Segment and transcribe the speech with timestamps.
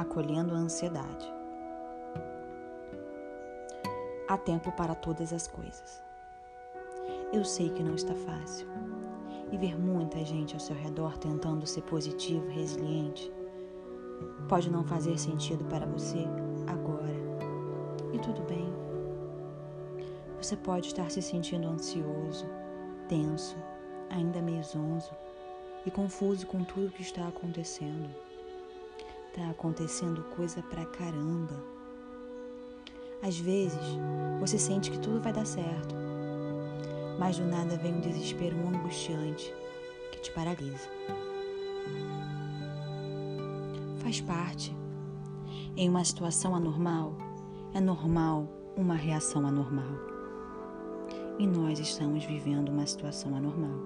[0.00, 1.30] acolhendo a ansiedade.
[4.26, 6.02] Há tempo para todas as coisas.
[7.32, 8.66] Eu sei que não está fácil.
[9.52, 13.30] E ver muita gente ao seu redor tentando ser positivo, resiliente,
[14.48, 16.24] pode não fazer sentido para você
[16.66, 17.20] agora.
[18.14, 18.72] E tudo bem.
[20.40, 22.46] Você pode estar se sentindo ansioso,
[23.08, 23.56] tenso,
[24.08, 25.12] ainda meio zonzo
[25.84, 28.29] e confuso com tudo que está acontecendo.
[29.32, 31.54] Tá acontecendo coisa pra caramba.
[33.22, 33.78] Às vezes,
[34.40, 35.94] você sente que tudo vai dar certo,
[37.16, 39.54] mas do nada vem um desespero angustiante
[40.10, 40.88] que te paralisa.
[43.98, 44.76] Faz parte.
[45.76, 47.14] Em uma situação anormal,
[47.72, 49.94] é normal uma reação anormal.
[51.38, 53.78] E nós estamos vivendo uma situação anormal.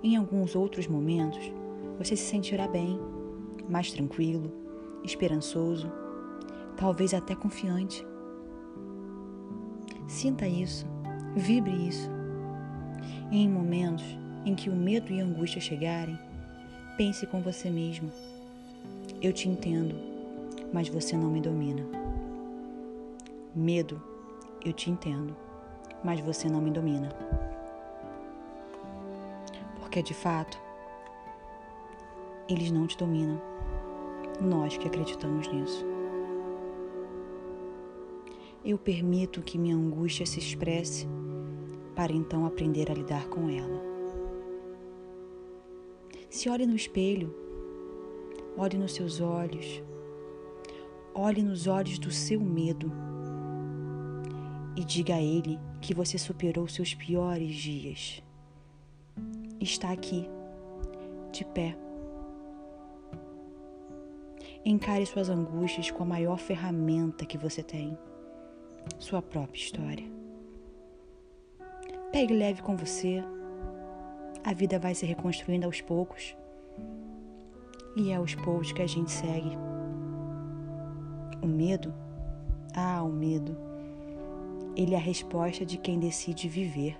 [0.00, 1.50] Em alguns outros momentos,
[1.98, 2.98] você se sentirá bem,
[3.68, 4.52] mais tranquilo,
[5.02, 5.90] esperançoso,
[6.76, 8.06] talvez até confiante.
[10.06, 10.86] Sinta isso,
[11.36, 12.10] vibre isso.
[13.30, 14.04] E em momentos
[14.44, 16.18] em que o medo e a angústia chegarem,
[16.96, 18.10] pense com você mesmo.
[19.20, 19.94] Eu te entendo,
[20.72, 21.82] mas você não me domina.
[23.54, 24.02] Medo,
[24.64, 25.36] eu te entendo,
[26.02, 27.08] mas você não me domina.
[29.78, 30.58] Porque de fato,
[32.48, 33.40] eles não te dominam.
[34.40, 35.84] Nós que acreditamos nisso.
[38.64, 41.06] Eu permito que minha angústia se expresse
[41.94, 43.82] para então aprender a lidar com ela.
[46.28, 47.34] Se olhe no espelho,
[48.56, 49.82] olhe nos seus olhos,
[51.14, 52.90] olhe nos olhos do seu medo
[54.76, 58.22] e diga a ele que você superou seus piores dias.
[59.60, 60.28] Está aqui,
[61.30, 61.83] de pé
[64.66, 67.98] Encare suas angústias com a maior ferramenta que você tem,
[68.98, 70.06] sua própria história.
[72.10, 73.22] Pegue leve com você.
[74.42, 76.34] A vida vai se reconstruindo aos poucos.
[77.94, 79.54] E é aos poucos que a gente segue.
[81.42, 81.92] O medo?
[82.74, 83.54] Ah, o medo.
[84.74, 86.98] Ele é a resposta de quem decide viver.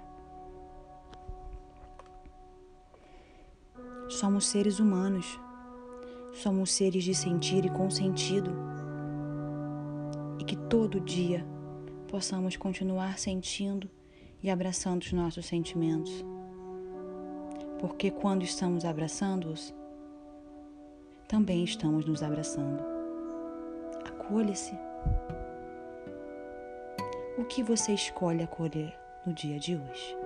[4.11, 5.41] Somos seres humanos
[6.34, 8.50] Somos seres de sentir e consentido.
[10.39, 11.47] E que todo dia
[12.09, 13.89] possamos continuar sentindo
[14.43, 16.25] e abraçando os nossos sentimentos.
[17.81, 19.73] Porque quando estamos abraçando-os,
[21.28, 22.83] também estamos nos abraçando.
[24.05, 24.75] Acolha-se.
[27.39, 28.93] O que você escolhe acolher
[29.27, 30.24] no dia de hoje?